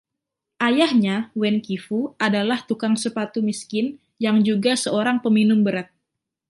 Ayahnya, 0.67 1.15
Wen 1.39 1.57
Qifu 1.65 1.99
adalah 2.25 2.59
tukang 2.69 2.95
sepatu 3.03 3.37
miskin 3.49 3.85
yang 4.25 4.37
juga 4.47 4.71
seorang 4.83 5.17
peminum 5.23 5.59
berat. 5.65 5.87